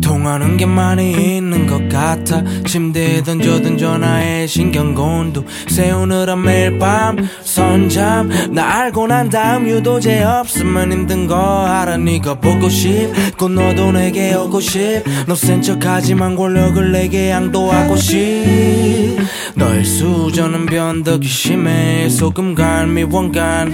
통하는 0.00 0.56
게 0.56 0.66
많이 0.66 1.12
있는 1.12 1.66
것 1.66 1.88
같아. 1.88 2.42
침대에 2.66 3.22
던져둔 3.22 3.78
전화에 3.78 4.46
신경곤두 4.46 5.44
세우느라 5.68 6.36
매일 6.36 6.78
밤 6.78 7.16
선잠. 7.42 8.30
나 8.52 8.80
알고 8.80 9.06
난 9.06 9.28
다음 9.28 9.68
유도제 9.68 10.22
없으면 10.22 10.92
힘든 10.92 11.26
거 11.26 11.66
알아. 11.66 11.96
네가 11.96 12.34
보고 12.40 12.68
싶고 12.68 13.48
너도 13.48 13.92
내게 13.92 14.34
오고 14.34 14.60
싶너 14.60 15.34
센 15.34 15.62
척하지만 15.62 16.36
권력을 16.36 16.92
내게 16.92 17.30
양도하고 17.30 17.96
싶. 17.96 19.18
너의 19.54 19.84
수저는 19.84 20.66
변덕이 20.66 21.26
심해. 21.26 22.08
소금 22.08 22.54
갈미 22.54 23.04
원간 23.04 23.70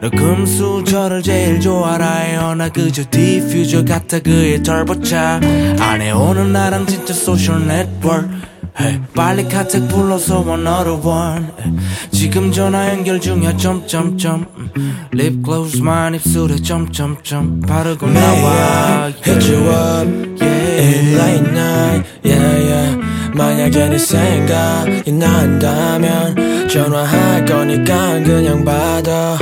너 0.00 0.10
금수저를 0.10 1.22
제일 1.22 1.60
좋아라. 1.60 2.12
해요 2.22 2.54
나 2.56 2.68
그저 2.68 3.04
디퓨저 3.10 3.84
같아. 3.84 4.18
그의 4.20 4.62
털보차 4.62 5.40
안에 5.80 6.10
오는 6.12 6.52
나랑 6.52 6.86
진짜 6.86 7.12
소셜 7.14 7.66
네트워크 7.66 8.52
Hey, 8.80 9.02
빨리 9.14 9.46
카톡 9.48 9.86
불러서 9.88 10.40
원어로 10.40 11.02
원 11.04 11.52
지금 12.10 12.50
전화 12.50 12.88
연결 12.88 13.20
중이야 13.20 13.58
점점점. 13.58 14.46
립 15.12 15.42
글로스만 15.42 16.14
입술에 16.14 16.56
점점점. 16.56 17.60
바르고 17.60 18.06
나와. 18.06 19.08
hit 19.26 19.52
you 19.52 19.68
up 19.68 20.08
in 20.40 21.14
late 21.18 21.50
night 21.50 22.08
yeah 22.24 22.64
yeah. 22.64 22.98
만약에 23.34 23.90
네 23.90 23.98
생각이 23.98 25.12
난다면 25.12 26.68
전화할 26.68 27.44
거니까 27.44 28.20
그냥 28.20 28.64
받아. 28.64 29.36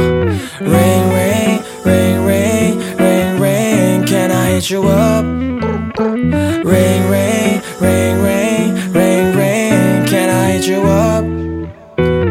Ring 0.60 1.14
ring 1.14 1.62
ring 1.84 2.26
ring 2.26 2.80
ring 2.98 3.40
ring. 3.40 4.04
Can 4.06 4.32
I 4.32 4.54
hit 4.54 4.74
you 4.74 4.88
up 4.88 5.59
Ring 5.99 7.09
ring 7.11 7.61
ring 7.81 8.21
ring 8.23 8.93
ring 8.93 9.35
ring 9.35 10.05
Can 10.07 10.29
I 10.29 10.51
hit 10.51 10.67
you 10.67 10.81
up 10.83 11.25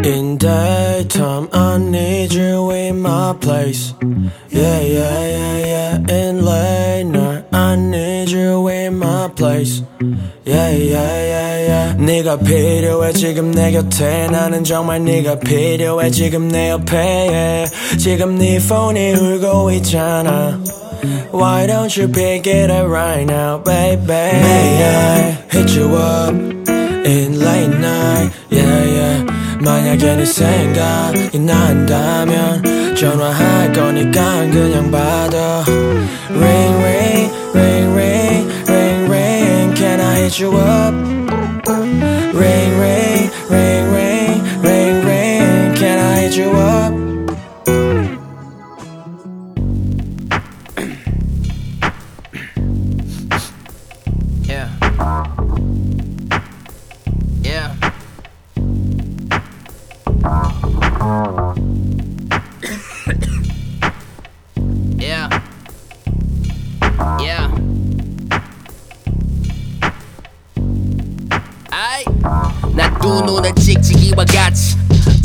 In 0.06 0.38
daytime, 0.38 1.48
I 1.52 1.76
need 1.78 2.32
you 2.32 2.70
in 2.70 3.00
my 3.00 3.34
place. 3.40 3.94
Yeah, 4.50 4.80
yeah, 4.80 5.26
yeah, 5.36 5.58
yeah. 5.72 6.14
In 6.14 6.44
late 6.44 7.04
night, 7.04 7.44
I 7.52 7.76
need 7.76 8.28
you 8.28 8.68
in 8.68 8.98
my 8.98 9.28
place. 9.28 9.82
Yeah, 10.44 10.70
yeah, 10.70 11.16
yeah, 11.32 11.58
yeah. 11.68 11.94
네가 11.98 12.38
필요해 12.38 13.12
지금 13.12 13.50
내 13.50 13.72
곁에 13.72 14.28
나는 14.28 14.64
정말 14.64 15.02
네가 15.04 15.38
필요해 15.40 16.10
지금 16.10 16.48
내 16.48 16.70
옆에 16.70 16.96
yeah. 16.96 17.98
지금 17.98 18.36
네 18.36 18.58
폰이 18.58 19.12
울고 19.12 19.70
있잖아. 19.72 20.60
Why 21.30 21.66
don't 21.66 21.94
you 21.96 22.08
pick 22.08 22.46
it 22.46 22.70
up 22.70 22.88
right 22.88 23.24
now, 23.24 23.58
baby? 23.58 24.06
May 24.06 24.84
I 24.84 25.30
hit 25.50 25.70
you 25.76 25.94
up 25.94 26.34
in 26.34 27.38
late 27.40 27.78
night? 27.78 28.32
Yeah, 28.50 28.84
yeah. 28.84 29.44
만약에 29.64 30.16
네 30.16 30.24
생각이 30.26 31.38
난다면 31.38 32.62
전화할 32.94 33.72
거니까 33.72 34.46
그냥 34.50 34.90
받아 34.90 35.64
Ring 36.28 36.74
ring 36.84 37.30
ring 37.54 37.94
ring 37.94 38.50
ring 38.68 39.10
ring 39.10 39.74
Can 39.74 40.00
I 40.00 40.20
hit 40.20 40.38
you 40.38 40.52
up? 40.56 40.94
Ring 42.34 42.78
ring 42.78 43.30
ring 43.48 43.90
ring 43.90 44.42
ring 44.62 45.06
ring 45.06 45.74
Can 45.74 45.98
I 45.98 46.20
hit 46.20 46.36
you 46.36 46.50
up? 46.50 46.87
두 73.01 73.21
눈을 73.21 73.53
찍찍이와 73.55 74.25
같이 74.25 74.78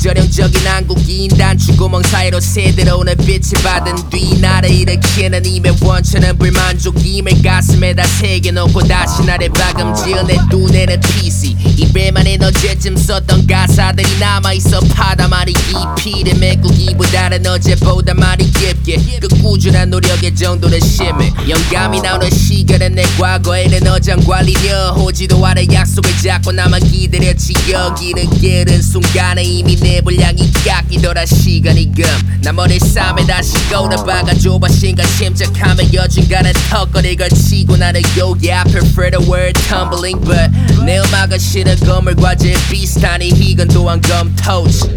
전형적인 0.05 0.66
한국인 0.66 1.30
단추구멍 1.30 2.02
사이로 2.02 2.38
새들어오는 2.38 3.16
빛을 3.24 3.62
받은 3.62 4.11
뒤 4.11 4.38
나를 4.38 4.70
일으키는 4.70 5.46
임의 5.46 5.76
원천은 5.80 6.36
불만족임을 6.36 7.40
가슴에다 7.42 8.05
새겨놓고 8.05 8.82
다시 8.82 9.24
나를 9.24 9.48
박음지어 9.48 10.24
내 10.24 10.36
눈에는 10.50 11.00
PC 11.00 11.57
입에만은 11.78 12.42
어제쯤 12.42 12.98
썼던 12.98 13.46
가사들이 13.46 14.18
남아있어 14.20 14.80
파다 14.80 15.26
말이 15.26 15.52
이 15.52 15.74
피를 15.98 16.38
메꾸기보다는 16.38 17.46
어제보다 17.46 18.12
말이 18.12 18.44
깊게 18.44 19.20
그 19.20 19.28
꾸준한 19.28 19.88
노력의 19.88 20.34
정도는 20.34 20.80
심해 20.80 21.32
영감이 21.48 22.02
나오는 22.02 22.28
시간은 22.28 22.94
내 22.94 23.05
과거에는 23.18 23.86
어장관리려 23.88 24.92
호지도 24.92 25.46
않은 25.46 25.72
약속을 25.72 26.11
잡고 26.22 26.52
나만 26.52 26.82
기다렸지 26.90 27.55
여기는 27.72 28.38
게으른 28.38 28.82
순간에 28.82 29.42
이미 29.42 29.76
내 29.76 29.93
분량이 30.01 30.51
깎이더라 30.64 31.26
시간이 31.26 31.92
금 31.92 32.05
나 32.45 32.53
머리 32.53 32.78
싸매 32.78 33.24
다시 33.26 33.55
거울을 33.70 33.97
좁아 34.38 34.68
신간 34.68 35.07
침착하면 35.16 35.95
여중간은 35.95 36.53
턱걸이 36.68 37.16
걸치고 37.16 37.78
나는 37.78 38.03
요기 38.18 38.53
I 38.53 38.64
prefer 38.64 39.11
the 39.11 39.30
word 39.30 39.59
tumbling. 39.62 40.20
But 40.22 40.51
내 40.84 40.99
음악은 40.99 41.38
싫은 41.38 41.76
건물 41.80 42.14
과제 42.14 42.55
비슷하니 42.70 43.28
이건 43.28 43.68
또한 43.68 43.99
검토지 44.03 44.95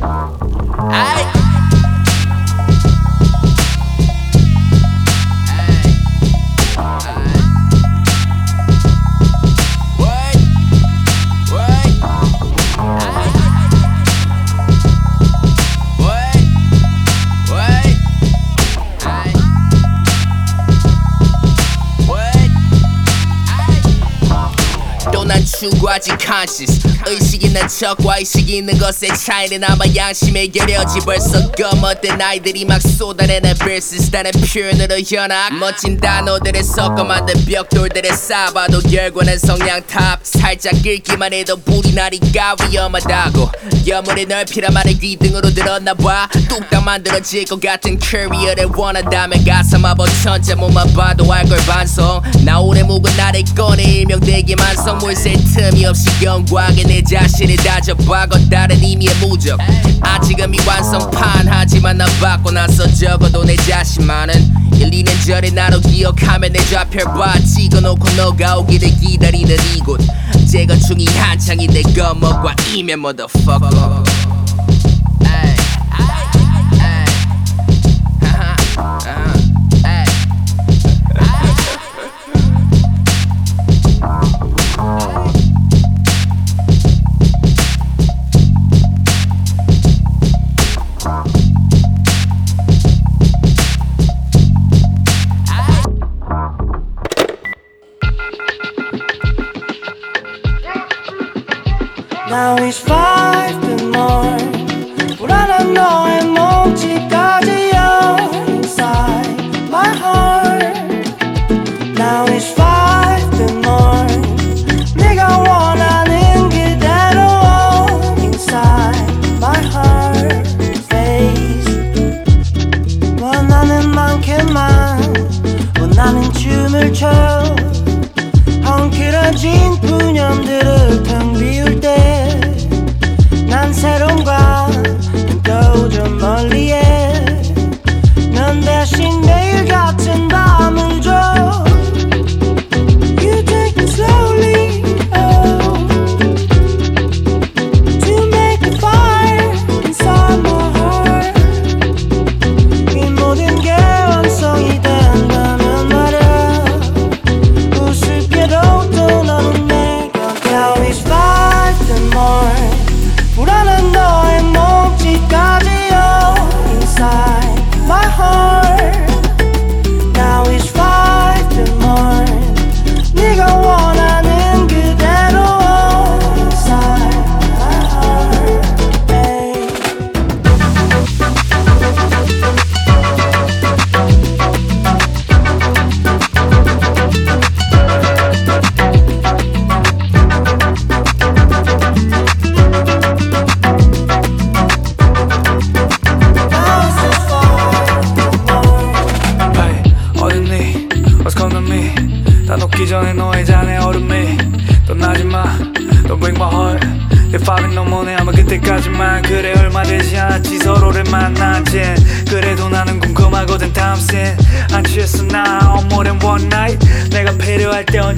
아이 0.91 1.23
또난 25.67 25.69
추구 25.69 25.79
quasi 25.79 26.11
conscious 26.17 26.96
의식 27.05 27.43
있는 27.43 27.67
척과 27.67 28.17
의식 28.19 28.49
있는 28.49 28.77
것의 28.77 29.15
차이는 29.15 29.63
아마 29.63 29.85
양심의 29.95 30.49
결여지 30.49 30.99
벌써 31.05 31.51
검어된 31.51 32.21
아이들이 32.21 32.65
막 32.65 32.81
쏟아내는 32.81 33.53
verses 33.55 34.09
다른 34.09 34.31
표현으로 34.31 34.95
현악. 35.05 35.53
멋진 35.57 35.97
단어들을 35.97 36.63
섞어 36.63 37.03
만든 37.03 37.45
벽돌들을 37.45 38.13
쌓아봐도 38.13 38.79
결과는 38.79 39.37
성냥탑. 39.37 40.21
살짝 40.23 40.73
긁기만 40.81 41.33
해도 41.33 41.55
불이 41.57 41.93
나니까 41.93 42.55
위험하다고. 42.69 43.51
여물의 43.87 44.25
넓히란 44.25 44.73
말을 44.73 44.97
귀등으로 44.99 45.53
들었나봐. 45.53 46.29
뚝딱 46.49 46.83
만들어질 46.83 47.45
것 47.45 47.59
같은 47.61 47.99
커리어를 47.99 48.65
원한다면 48.75 49.43
가슴 49.45 49.85
아버 49.85 50.05
천재 50.23 50.55
몸만 50.55 50.93
봐도 50.93 51.31
알걸 51.31 51.57
반성. 51.65 52.21
나 52.43 52.59
오래 52.59 52.83
묵은 52.83 53.15
나를 53.15 53.43
꺼내 53.55 53.83
일명되기 53.83 54.55
만성. 54.55 54.97
물샐 54.97 55.37
틈이 55.55 55.85
없이 55.85 56.07
영광에 56.23 56.83
내 56.87 57.03
자신을 57.03 57.57
다져봐고 57.57 58.49
다른 58.49 58.81
의미의 58.81 59.13
무적. 59.15 59.59
아직은 60.01 60.51
미완성판 60.51 61.47
하지만 61.47 61.97
난 61.97 62.07
받고 62.19 62.51
나서 62.51 62.87
적어도 62.87 63.43
내 63.43 63.55
자신만은 63.55 64.33
1, 64.75 64.89
2년 64.89 65.25
전에 65.25 65.49
나로 65.51 65.79
기억하면 65.81 66.53
내 66.53 66.59
좌표봐. 66.65 67.39
찍어놓고 67.39 68.09
너가 68.15 68.57
오기를 68.57 68.89
기다리는 68.99 69.55
이곳. 69.75 69.99
재건 70.49 70.79
중이 70.79 71.05
한창인데 71.05 71.81
검어과 71.93 72.55
이면 72.73 72.99
motherfucker 72.99 74.03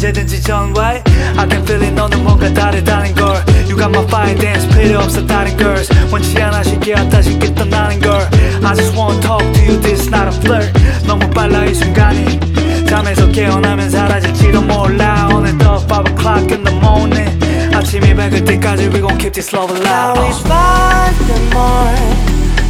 언제든지 0.09 0.43
전화해 0.43 1.03
I 1.37 1.49
can 1.49 1.63
feel 1.63 1.83
it 1.83 1.95
너는 1.95 2.23
뭔가 2.25 2.53
다르다는 2.53 3.15
걸 3.15 3.37
You 3.69 3.77
got 3.77 3.91
my 3.91 4.05
fire 4.05 4.35
dance 4.39 4.69
필요 4.77 5.01
없어 5.01 5.25
다른 5.27 5.57
girls 5.57 5.89
원치 6.11 6.41
않아 6.41 6.63
쉽게 6.63 6.95
왔다 6.95 7.23
쉽게 7.23 7.55
떠나는 7.55 8.01
걸 8.01 8.29
I 8.65 8.75
just 8.75 8.97
wanna 8.97 9.21
talk 9.21 9.45
to 9.53 9.63
you 9.63 9.81
this 9.81 10.09
not 10.09 10.27
a 10.29 10.41
flirt 10.41 10.73
너무 11.07 11.29
빨라 11.31 11.65
이 11.65 11.75
순간이 11.75 12.41
잠에서 12.87 13.29
깨어나면 13.31 13.91
사라질지도 13.91 14.63
몰라 14.63 15.29
오늘도 15.33 15.87
5 15.89 16.05
o'clock 16.13 16.53
in 16.53 16.65
the 16.65 16.77
morning 16.79 17.75
아침이 17.75 18.15
밝을 18.15 18.45
때까지 18.45 18.85
we 18.89 19.01
gon' 19.01 19.19
keep 19.19 19.33
this 19.33 19.55
love 19.55 19.73
Now 19.81 20.13
alive 20.13 20.31
it's 20.31 20.41
five 20.47 21.19
in 21.21 21.27
the 21.27 21.41
morning 21.53 22.17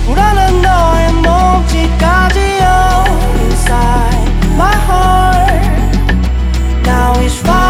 불안한 0.07 0.63
너의 0.63 1.13
몸짓까지요 1.13 2.65
Inside 3.51 4.31
my 4.57 4.75
heart 4.89 5.18
fish 7.30 7.42
fire. 7.44 7.69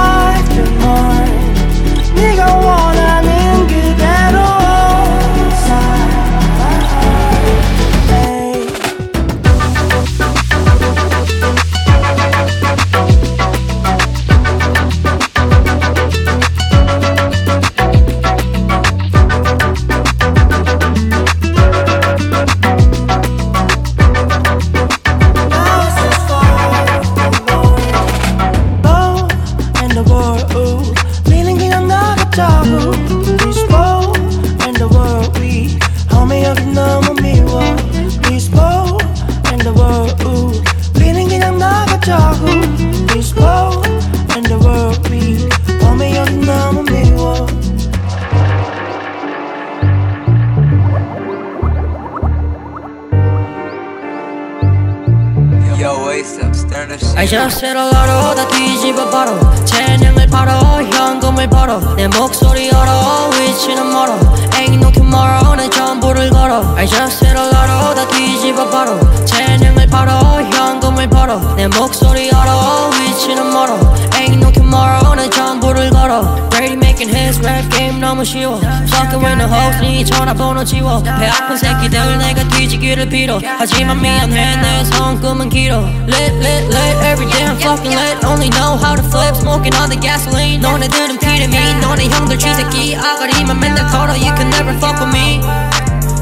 I 56.20 57.26
just 57.26 57.60
said 57.60 57.78
a 57.78 57.86
lot 57.86 58.36
다 58.36 58.46
뒤집어 58.50 59.10
버려 59.10 59.40
재능을 59.64 60.28
팔어 60.28 60.84
현금을 60.84 61.48
벌어 61.48 61.80
내 61.96 62.10
목소리 62.10 62.70
얼어 62.72 63.30
위치는 63.30 63.90
멀어 63.90 64.20
Ain't 64.52 64.84
no 64.84 64.92
tomorrow 64.92 65.56
내 65.56 65.70
전부를 65.70 66.30
걸어 66.32 66.76
I 66.76 66.86
just 66.86 67.24
said 67.24 67.40
a 67.40 67.46
lot 67.46 67.96
다 67.96 68.06
뒤집어 68.19 68.69
버려 68.71 68.99
재능을 69.25 69.87
팔어 69.87 70.43
현금을 70.43 71.09
벌어 71.09 71.39
내 71.55 71.69
목소리 71.69 72.31
알아 72.33 72.91
위치는 72.91 73.53
멀어 73.53 73.79
Ain't 74.15 74.43
no 74.43 74.51
tomorrow 74.53 75.15
내 75.15 75.31
전부를 75.31 75.91
걸어 75.91 76.35
Brady 76.51 76.75
making 76.75 77.15
his 77.15 77.39
rap 77.41 77.69
game 77.71 78.01
너무 78.01 78.25
쉬워 78.25 78.59
Fucking 78.89 79.23
with 79.25 79.39
the 79.39 79.47
hoes 79.47 79.81
네 79.81 80.05
전화번호 80.05 80.65
지워 80.65 81.03
배 81.03 81.29
아픈 81.29 81.57
새끼들 81.57 82.19
내가 82.19 82.43
뒤지기를 82.49 83.09
빌어 83.09 83.41
하지만 83.59 84.01
미안해 84.01 84.57
내 84.57 84.85
성금은 84.85 85.49
길어 85.49 85.79
Lit 86.07 86.35
lit 86.39 86.67
lit 86.75 86.97
every 87.07 87.31
day 87.31 87.45
I'm 87.47 87.59
fucking 87.61 87.95
lit 87.95 88.25
Only 88.27 88.51
know 88.51 88.77
how 88.77 88.95
to 88.97 89.03
flip 89.03 89.37
smoking 89.37 89.75
all 89.77 89.89
the 89.89 89.99
gasoline 90.01 90.61
너네들은 90.61 91.19
피름이 91.19 91.75
너네 91.81 92.09
형들 92.09 92.39
쥐새끼 92.39 92.97
아가리만 92.97 93.59
맨날 93.59 93.87
걸어 93.89 94.15
You 94.15 94.35
can 94.37 94.51
never 94.51 94.75
fuck 94.79 94.99
with 95.01 95.15
me 95.15 95.41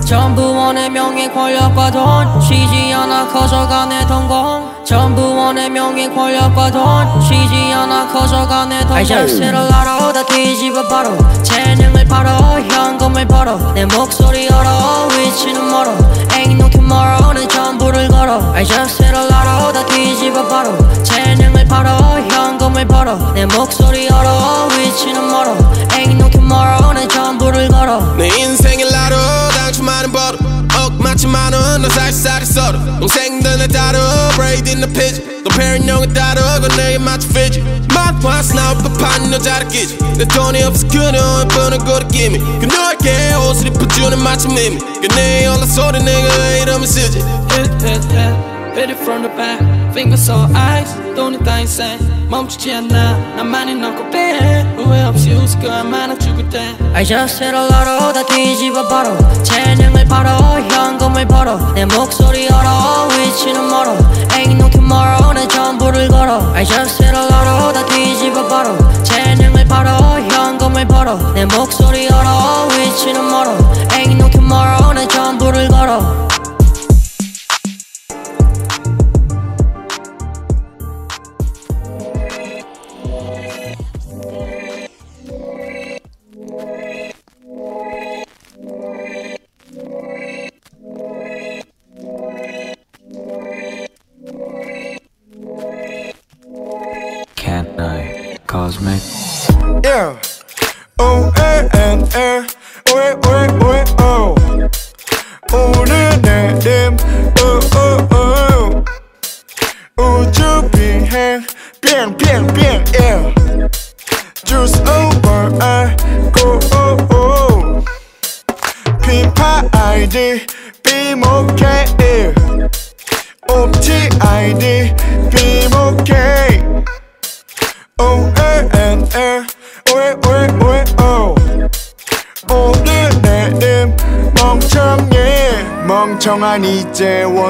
전부 0.08 0.56
원의 0.56 0.90
명예 0.90 1.28
권력과 1.28 1.92
돈 1.92 2.40
쉬지 2.40 2.94
않아 2.94 3.28
커져가 3.28 3.86
내 3.88 4.08
동공. 4.08 4.86
전부 4.86 5.36
원의 5.36 5.70
명예 5.70 6.08
권력과 6.08 6.72
돈 6.72 7.22
쉬지 7.22 7.74
않아 7.74 8.08
커져가 8.08 8.64
내 8.68 8.80
동공. 8.80 8.96
I 8.96 9.04
just 9.04 9.44
hit 9.44 9.54
a 9.54 9.66
lotto 9.66 10.14
다 10.14 10.26
뒤집어 10.26 10.88
바로 10.88 11.18
재능을 11.44 12.06
팔어 12.06 12.58
현금을 12.62 13.28
벌어. 13.28 13.58
내 13.74 13.84
목소리 13.84 14.48
얼어 14.48 15.10
위치는 15.10 15.70
멀어. 15.70 15.92
Ain't 16.30 16.54
no 16.54 16.70
tomorrow 16.70 17.34
내 17.34 17.46
전부를 17.46 18.08
걸어. 18.08 18.54
I 18.54 18.64
just 18.64 19.04
hit 19.04 19.14
a 19.14 19.26
lotto 19.26 19.74
다 19.74 19.86
뒤집어 19.88 20.48
바로 20.48 20.78
재능을 21.04 21.66
팔어 21.66 22.22
현금을 22.30 22.88
벌어. 22.88 23.34
내 23.34 23.46
목소리 23.46 24.08
얼어 24.08 24.70
위치는 24.70 25.28
멀어. 25.28 25.54
Ain't 25.98 26.16
no 26.16 26.30
tomorrow 26.30 26.94
내 26.94 27.06
전부를 27.10 27.68
걸어. 27.68 28.16
내 28.16 28.30
인생의 28.30 28.90
라로 28.90 29.37
당초만은 30.08 30.12
벌어 30.12 30.38
억맞지 30.86 31.28
만은 31.28 31.82
너 31.82 31.90
살살이 31.90 32.46
썰어 32.46 33.00
동생들 33.00 33.58
내 33.58 33.68
따로 33.68 34.00
브레이드 34.36 34.70
in 34.70 34.82
the 34.82 34.94
pigeon 34.94 35.44
너 35.44 35.50
페린형을 35.56 36.14
따로 36.14 36.42
그 36.62 36.68
내게 36.76 36.98
맞춰 36.98 37.28
피지 37.30 37.64
막화스 37.94 38.54
나올 38.54 38.78
법한 38.78 39.32
여자를 39.34 39.68
끼지 39.70 39.98
내 40.18 40.26
돈이 40.26 40.64
없어 40.64 40.88
그녀 40.88 41.42
예쁘는 41.44 41.86
거를 41.86 42.08
기미 42.08 42.40
그녀에게 42.40 43.36
옷을 43.36 43.68
입혀주는 43.68 44.18
마침 44.20 44.52
의미 44.58 44.78
그네 44.78 45.46
연락 45.46 45.66
소리 45.66 46.04
내가 46.04 46.38
왜 46.38 46.62
이러면 46.62 46.88
쓰지 46.88 47.20
Hit 48.78 48.92
it 48.92 49.00
from 49.00 49.24
the 49.24 49.30
back. 49.30 49.58
Fingers 49.92 50.30
on 50.30 50.56
ice 50.56 50.94
돈이 51.16 51.44
다 51.44 51.60
인생 51.60 51.98
멈추지 52.30 52.72
않아. 52.76 53.18
나만이 53.36 53.74
넣고 53.74 54.12
빼 54.12 54.64
후회 54.78 55.04
없이 55.04 55.34
웃을 55.34 55.60
거야 55.62 55.84
많아 55.84 56.16
죽을 56.20 56.48
때. 56.48 56.60
I 56.94 57.04
just 57.04 57.44
hit 57.44 57.58
a 57.58 57.64
lotto 57.66 58.14
다 58.14 58.24
뒤집어 58.24 58.88
바로. 58.88 59.18
재능을 59.42 60.06
팔어. 60.06 60.60
현금을 60.70 61.26
벌어. 61.26 61.58
내 61.74 61.86
목소리 61.86 62.48
얼어. 62.50 63.08
위치는 63.08 63.68
멀어. 63.68 63.98
Ain't 64.38 64.62
no 64.62 64.70
tomorrow. 64.70 65.34
내 65.34 65.48
전부를 65.48 66.08
걸어. 66.10 66.54
I 66.54 66.64
just 66.64 67.04
hit 67.04 67.18
a 67.18 67.26
lotto 67.26 67.74
다 67.74 67.84
뒤집어 67.88 68.48
바로. 68.48 68.78
재능을 69.02 69.66
팔어. 69.66 70.20
현금을 70.20 70.86
벌어. 70.88 71.18
내 71.34 71.46
목소리 71.46 72.08
얼어. 72.10 72.68
위치는 72.68 73.28
멀어. 73.28 73.58
Ain't 73.98 74.22
no 74.22 74.30
tomorrow. 74.30 74.94
내 74.94 75.08
전부를 75.08 75.68
걸어 75.70 76.28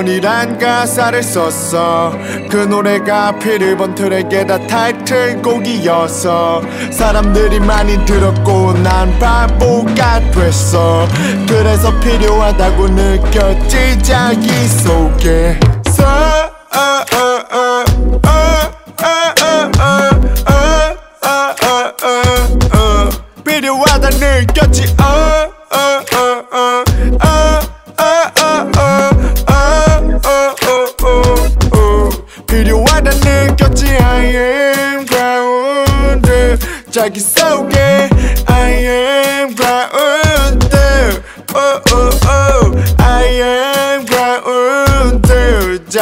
이재원이란 0.08 0.58
가사를 0.58 1.22
썼어. 1.22 2.14
그 2.49 2.55
노래가 2.58 3.38
필번 3.38 3.93
트랙에 3.93 4.45
다 4.45 4.58
타이틀곡이었어 4.66 6.62
사람들이 6.91 7.60
많이 7.60 8.03
들었고 8.05 8.74
난 8.74 9.20
바보가 9.20 10.32
됐어. 10.32 11.08
그래서 11.47 11.97
필요하다고 11.99 12.88
느꼈지 12.88 14.01
자기 14.01 14.47
속에. 14.68 15.60
서 15.91 16.47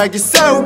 segue 0.06 0.20
seu 0.20 0.65